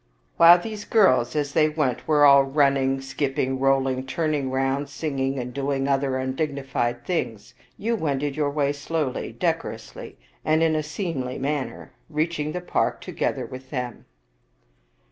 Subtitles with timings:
[0.37, 4.49] While these girls, as they went, were all running, skip 50 Visakhd ping, rolling, turning
[4.49, 10.63] round, singing, and doing other un dignified things, you wended your way slowly, decorously, and
[10.63, 14.05] in a seemly manner, reaching the park together with them."